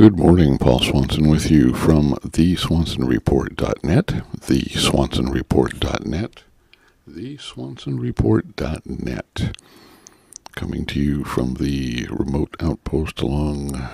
[0.00, 6.42] Good morning, Paul Swansen with you from theswansenreport.net, theswansenreport.net,
[7.06, 9.58] theswansenreport.net.
[10.52, 13.90] Coming to you from the remote outpost along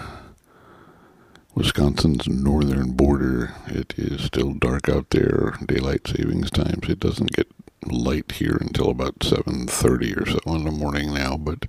[1.56, 3.56] Wisconsin's northern border.
[3.66, 6.88] It is still dark out there, daylight savings times.
[6.88, 7.50] It doesn't get
[7.84, 11.66] light here until about 7:30 or so in the morning now, but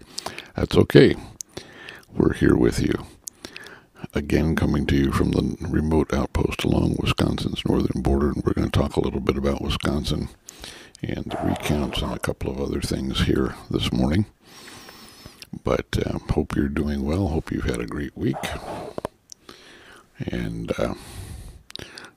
[0.53, 1.15] that's okay.
[2.13, 3.07] We're here with you
[4.17, 8.69] again coming to you from the remote outpost along Wisconsin's northern border, and we're going
[8.69, 10.29] to talk a little bit about Wisconsin
[11.03, 14.25] and the recounts and a couple of other things here this morning.
[15.63, 17.27] But uh, hope you're doing well.
[17.27, 18.35] Hope you've had a great week.
[20.19, 20.95] And uh,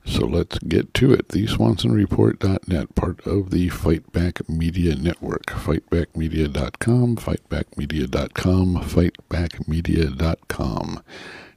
[0.05, 1.29] so let's get to it.
[1.29, 5.47] The SwansenReport.net, part of the Fight Back Media Network.
[5.47, 11.03] FightbackMedia.com, FightbackMedia.com, FightbackMedia.com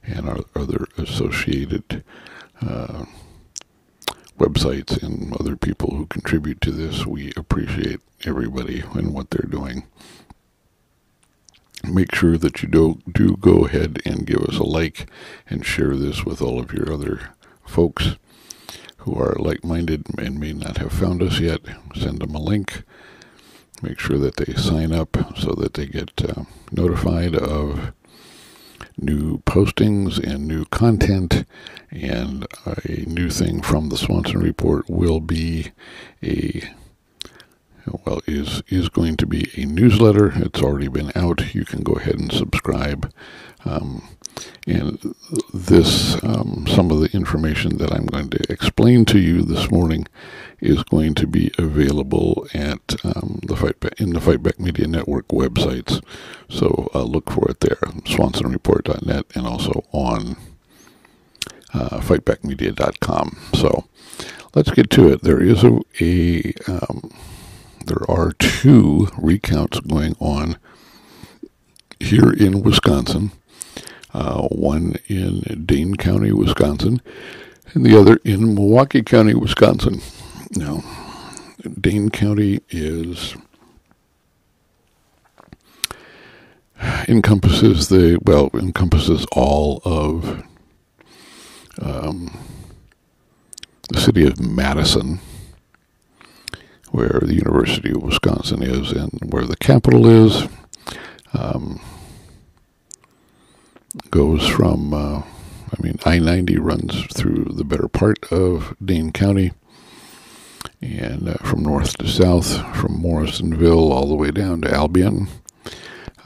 [0.06, 2.04] and our other associated
[2.60, 3.04] uh,
[4.38, 7.06] websites and other people who contribute to this.
[7.06, 9.84] We appreciate everybody and what they're doing.
[11.86, 15.06] Make sure that you do, do go ahead and give us a like
[15.48, 17.34] and share this with all of your other
[17.66, 18.16] folks
[18.98, 21.60] who are like-minded and may not have found us yet.
[21.94, 22.84] Send them a link.
[23.82, 27.92] Make sure that they sign up so that they get uh, notified of
[28.96, 31.44] new postings and new content.
[31.90, 35.72] And a new thing from the Swansen Report will be
[36.22, 36.62] a
[38.06, 40.32] well is is going to be a newsletter.
[40.36, 41.54] It's already been out.
[41.54, 43.12] You can go ahead and subscribe.
[43.64, 44.08] Um,
[44.66, 45.14] and
[45.52, 50.06] this, um, some of the information that I'm going to explain to you this morning
[50.60, 55.28] is going to be available at um, the Fight in the Fight Back Media Network
[55.28, 56.02] websites.
[56.48, 60.36] So uh, look for it there, swansenreport.net, and also on
[61.74, 63.38] uh, fightbackmedia.com.
[63.54, 63.84] So
[64.54, 65.22] let's get to it.
[65.22, 67.10] There is a, a um,
[67.86, 70.56] there are two recounts going on
[72.00, 73.32] here in Wisconsin
[74.14, 77.02] uh, one in Dane County, Wisconsin,
[77.74, 80.00] and the other in Milwaukee County, Wisconsin.
[80.52, 80.82] Now,
[81.80, 83.36] Dane County is
[87.08, 90.42] encompasses the well encompasses all of
[91.82, 92.38] um,
[93.88, 95.18] the city of Madison,
[96.90, 100.46] where the University of Wisconsin is, and where the capital is.
[101.32, 101.80] Um,
[104.10, 109.52] goes from, uh, I mean, I 90 runs through the better part of Dane County
[110.80, 115.28] and uh, from north to south, from Morrisonville all the way down to Albion.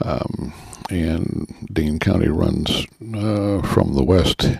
[0.01, 0.53] Um,
[0.89, 4.57] and Dane County runs uh, from the west,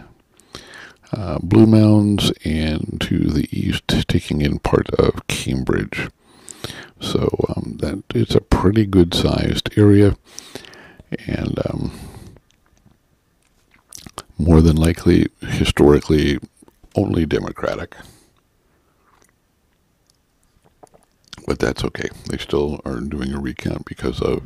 [1.12, 6.10] uh, Blue Mounds, and to the east, taking in part of Cambridge.
[7.00, 10.18] So um, that it's a pretty good sized area,
[11.26, 11.92] and um,
[14.40, 16.40] more than likely historically
[16.96, 17.96] only Democratic.
[21.46, 22.10] But that's okay.
[22.30, 24.44] They still are doing a recount because of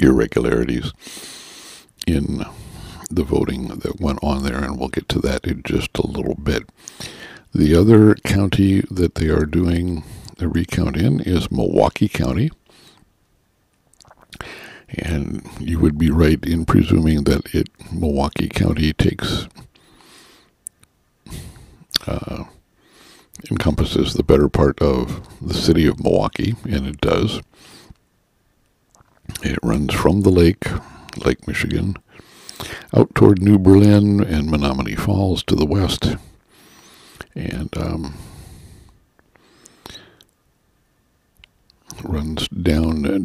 [0.00, 0.92] irregularities
[2.06, 2.44] in
[3.10, 6.34] the voting that went on there, and we'll get to that in just a little
[6.34, 6.68] bit.
[7.54, 10.02] The other county that they are doing
[10.38, 12.50] the recount in is Milwaukee County.
[14.98, 19.48] And you would be right in presuming that it Milwaukee County takes
[22.06, 22.44] uh,
[23.50, 27.40] encompasses the better part of the city of Milwaukee, and it does.
[29.42, 30.64] It runs from the lake,
[31.24, 31.96] Lake Michigan,
[32.94, 36.16] out toward New Berlin and Menomonee Falls to the west,
[37.34, 38.14] and um,
[42.02, 42.48] runs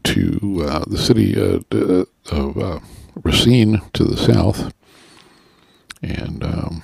[0.04, 1.60] to uh, the city uh,
[2.32, 2.80] of uh,
[3.24, 4.74] Racine to the south,
[6.02, 6.84] and um,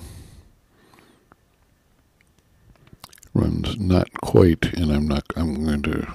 [3.34, 4.74] runs not quite.
[4.74, 5.24] And I'm not.
[5.36, 6.08] I'm going to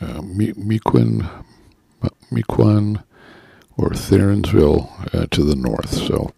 [0.00, 1.28] uh, Mequon,
[2.30, 3.02] Mequon,
[3.76, 5.90] or Thiensville uh, to the north.
[5.90, 6.32] So.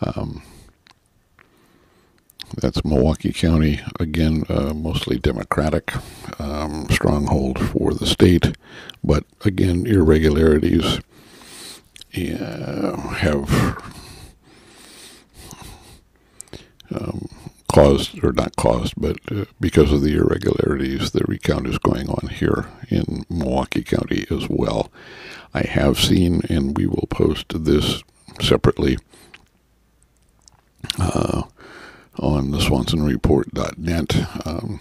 [0.00, 0.42] Um,
[2.56, 5.92] that's Milwaukee County, again, uh, mostly Democratic
[6.48, 8.56] um, stronghold for the state,
[9.04, 11.00] but again, irregularities
[12.16, 13.78] uh, have
[16.94, 17.28] um,
[17.72, 22.28] caused, or not caused, but uh, because of the irregularities, the recount is going on
[22.28, 24.90] here in Milwaukee County as well.
[25.54, 28.02] I have seen, and we will post this
[28.40, 28.98] separately
[30.98, 31.42] uh,
[32.18, 34.46] on the SwansenReport.net.
[34.46, 34.80] Um,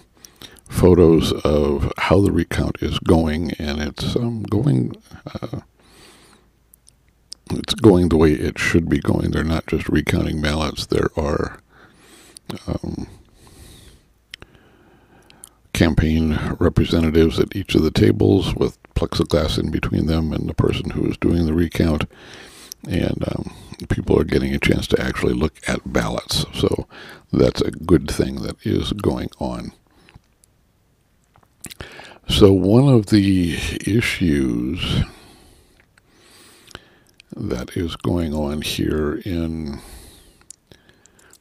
[0.77, 4.95] photos of how the recount is going, and it's um, going.
[5.25, 5.61] Uh,
[7.51, 9.31] it's going the way it should be going.
[9.31, 10.85] They're not just recounting ballots.
[10.85, 11.59] There are
[12.67, 13.07] um,
[15.71, 20.89] campaign representatives at each of the tables with plexiglass in between them and the person
[20.89, 22.05] who is doing the recount.
[22.89, 23.53] And um,
[23.89, 26.45] people are getting a chance to actually look at ballots.
[26.53, 26.87] So
[27.31, 29.71] that's a good thing that is going on.
[32.29, 35.03] So, one of the issues
[37.35, 39.79] that is going on here in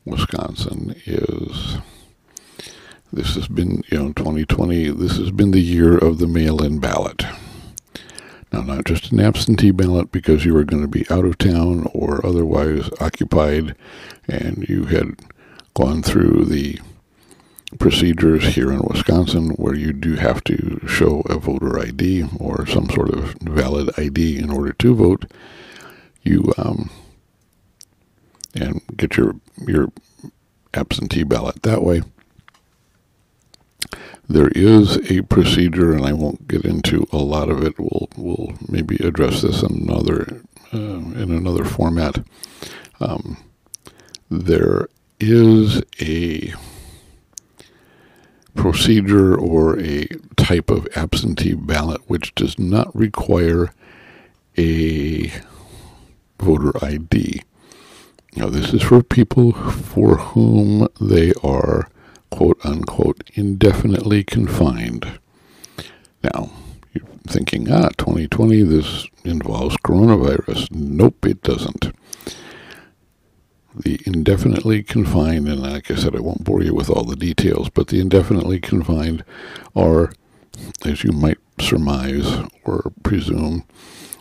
[0.05, 1.77] Wisconsin is
[3.12, 6.79] this has been, you know, 2020, this has been the year of the mail in
[6.79, 7.25] ballot.
[8.53, 11.91] Now, not just an absentee ballot because you were going to be out of town
[11.93, 13.75] or otherwise occupied
[14.29, 15.21] and you had
[15.75, 16.79] gone through the
[17.78, 22.88] procedures here in Wisconsin where you do have to show a voter ID or some
[22.90, 25.31] sort of valid ID in order to vote.
[26.23, 26.90] You um,
[28.55, 29.37] and get your
[29.67, 29.93] your
[30.75, 32.02] absentee ballot that way.
[34.28, 37.78] There is a procedure, and I won't get into a lot of it.
[37.78, 40.43] We'll we'll maybe address this in another
[40.75, 42.25] uh, in another format.
[42.99, 43.37] Um,
[44.28, 44.88] there
[45.20, 46.55] is a
[48.56, 50.06] procedure or a
[50.37, 53.70] type of absentee ballot which does not require
[54.58, 55.32] a
[56.41, 57.43] voter ID.
[58.35, 61.88] Now, this is for people for whom they are
[62.31, 65.19] quote unquote indefinitely confined.
[66.23, 66.50] Now,
[66.93, 70.70] you're thinking, ah, 2020, this involves coronavirus.
[70.70, 71.93] Nope, it doesn't
[73.76, 77.69] the indefinitely confined, and like I said, I won't bore you with all the details,
[77.69, 79.25] but the indefinitely confined
[79.75, 80.12] are,
[80.84, 83.64] as you might surmise or presume,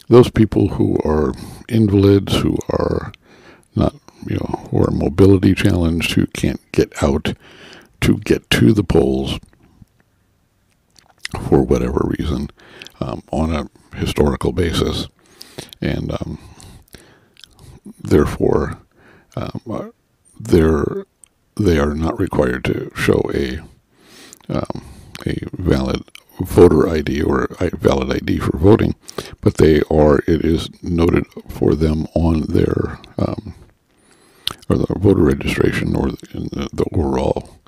[0.09, 1.33] those people who are
[1.69, 3.11] invalids, who are
[3.75, 3.95] not,
[4.27, 7.33] you know, who are mobility challenged, who can't get out
[8.01, 9.39] to get to the polls
[11.49, 12.49] for whatever reason
[12.99, 15.07] um, on a historical basis.
[15.81, 16.37] And um,
[18.01, 18.79] therefore,
[19.35, 19.93] um,
[20.39, 21.05] they're
[21.55, 23.59] they are not required to show a
[24.49, 24.85] um,
[25.25, 26.03] a valid
[26.41, 28.95] voter ID or valid ID for voting,
[29.41, 30.19] but they are.
[30.27, 33.55] It is noted for them on their um,
[34.69, 37.59] or the voter registration or the, the overall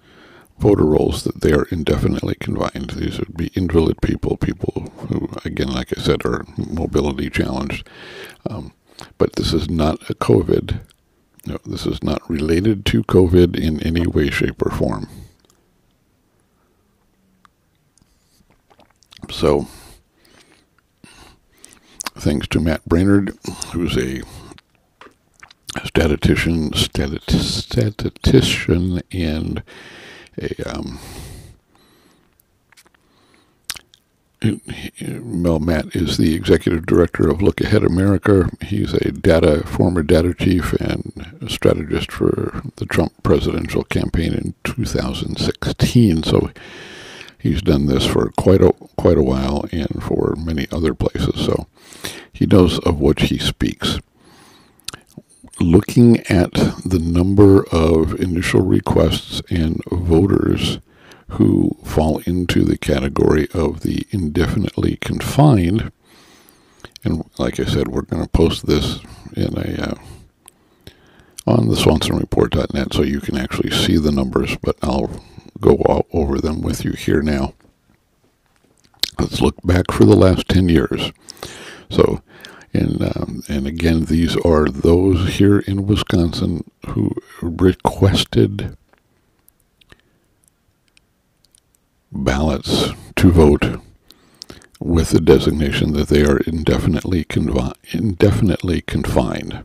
[0.59, 2.91] voter rolls that they are indefinitely confined.
[2.91, 7.87] These would be invalid people, people who, again, like I said, are mobility challenged.
[8.49, 8.73] Um,
[9.19, 10.79] but this is not a COVID
[11.47, 15.07] no, this is not related to COVID in any way, shape, or form.
[19.31, 19.67] So,
[22.15, 23.35] thanks to Matt Braynard,
[23.71, 24.21] who's a
[25.85, 29.63] statistician, statistician, and
[30.37, 30.99] a um,
[35.01, 38.49] Mel Matt is the executive director of Look Ahead America.
[38.61, 46.23] He's a data former data chief and strategist for the Trump presidential campaign in 2016.
[46.23, 46.51] So
[47.37, 51.45] he's done this for quite a quite a while and for many other places.
[51.45, 51.67] So
[52.31, 53.99] he knows of what he speaks.
[55.59, 60.79] Looking at the number of initial requests and voters
[61.29, 65.91] who fall into the category of the indefinitely confined.
[67.03, 68.99] And like I said, we're going to post this
[69.35, 69.95] in a uh,
[71.45, 75.09] on the SwansenReport.net so you can actually see the numbers, but I'll
[75.61, 77.53] go over them with you here now.
[79.17, 81.13] Let's look back for the last 10 years.
[81.89, 82.21] So,
[82.73, 88.77] and, um, and again, these are those here in Wisconsin who requested
[92.11, 93.79] ballots to vote
[94.79, 99.63] with the designation that they are indefinitely, confi- indefinitely confined.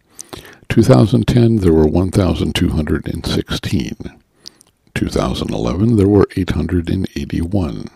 [0.69, 3.97] 2010, there were 1,216.
[4.95, 7.89] 2011, there were 881.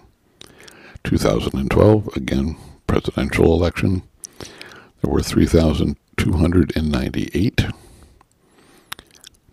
[1.05, 4.03] 2012, again, presidential election,
[5.03, 7.67] there were 3,298.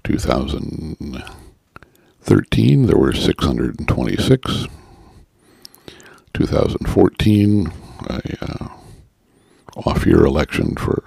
[0.04, 4.68] 2013, there were 626.
[6.34, 7.72] 2014,
[8.10, 8.68] a uh,
[9.76, 11.04] off-year election for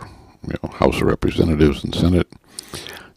[0.47, 2.27] you know, House of Representatives and Senate.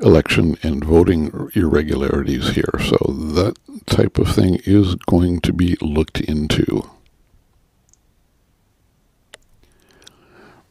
[0.00, 2.78] election and voting irregularities here.
[2.78, 6.88] So that type of thing is going to be looked into.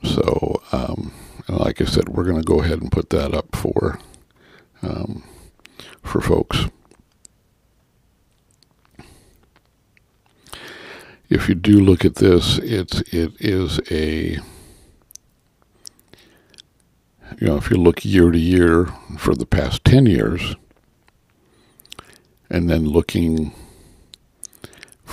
[0.05, 1.11] So, um,
[1.47, 3.99] like I said, we're going to go ahead and put that up for
[4.81, 5.23] um,
[6.03, 6.67] for folks.
[11.29, 14.37] if you do look at this, it's it is a
[17.39, 18.85] you know if you look year to year
[19.17, 20.55] for the past ten years,
[22.49, 23.53] and then looking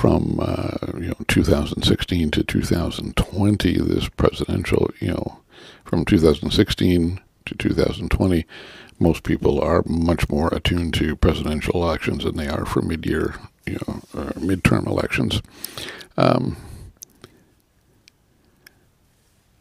[0.03, 5.39] from uh, you know 2016 to 2020, this presidential you know
[5.85, 8.45] from 2016 to 2020,
[8.99, 13.75] most people are much more attuned to presidential elections than they are for mid-year you
[13.75, 14.03] know
[14.41, 15.41] midterm elections
[16.17, 16.57] um,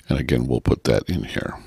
[0.08, 1.58] And again, we'll put that in here.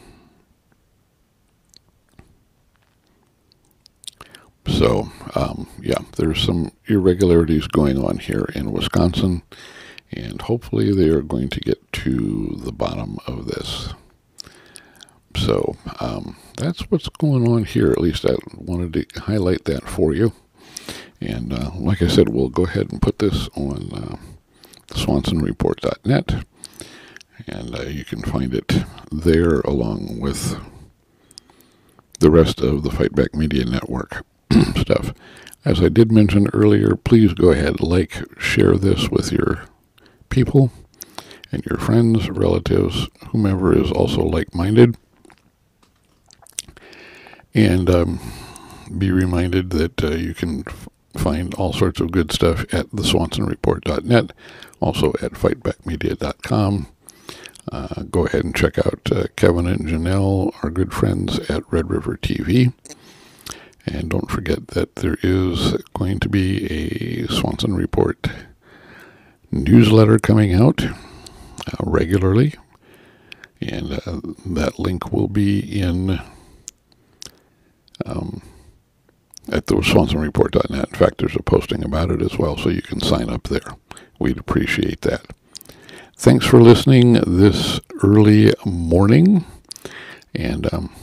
[4.67, 9.43] So, um, yeah, there's some irregularities going on here in Wisconsin,
[10.11, 13.93] and hopefully they are going to get to the bottom of this.
[15.35, 17.91] So, um, that's what's going on here.
[17.91, 20.33] At least I wanted to highlight that for you.
[21.21, 24.17] And uh, like I said, we'll go ahead and put this on uh,
[24.89, 26.45] swansenreport.net
[27.47, 28.73] and uh, you can find it
[29.11, 30.59] there along with
[32.19, 34.25] the rest of the Fight Back Media Network
[34.75, 35.13] stuff.
[35.65, 39.65] As I did mention earlier, please go ahead, like, share this with your
[40.29, 40.71] people
[41.51, 44.97] and your friends, relatives, whomever is also like-minded.
[47.53, 48.19] And um,
[48.97, 50.63] be reminded that uh, you can
[51.17, 54.31] find all sorts of good stuff at theswansenreport.net,
[54.79, 56.87] also at fightbackmedia.com
[57.71, 61.89] uh, go ahead and check out uh, Kevin and Janelle, our good friends at Red
[61.89, 62.73] River TV.
[63.87, 68.27] And don't forget that there is going to be a Swansen Report
[69.49, 70.91] newsletter coming out uh,
[71.79, 72.53] regularly.
[73.61, 76.19] And uh, that link will be in
[78.05, 78.41] um,
[79.51, 80.89] at the swansenreport.net.
[80.89, 83.75] In fact, there's a posting about it as well, so you can sign up there.
[84.19, 85.25] We'd appreciate that.
[86.15, 89.45] Thanks for listening this early morning,
[90.33, 90.93] and um,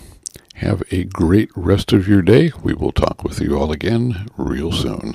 [0.54, 2.52] have a great rest of your day.
[2.62, 5.14] We will talk with you all again real soon.